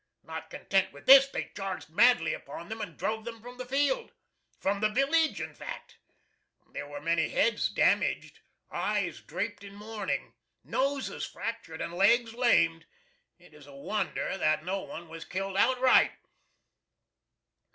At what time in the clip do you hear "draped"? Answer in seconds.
9.21-9.63